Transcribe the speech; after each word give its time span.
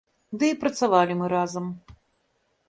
Ды 0.43 0.47
і 0.53 0.55
працавалі 0.63 1.19
мы 1.19 1.29
разам. 1.35 1.69